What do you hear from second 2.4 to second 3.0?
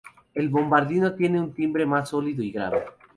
y grave.